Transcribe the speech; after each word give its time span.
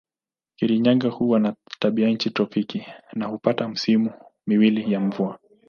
Kirinyaga 0.55 1.09
huwa 1.09 1.39
na 1.39 1.55
tabianchi 1.79 2.29
tropiki 2.29 2.85
na 3.13 3.25
hupata 3.27 3.67
misimu 3.67 4.11
miwili 4.47 4.93
ya 4.93 4.99
mvua. 4.99 5.39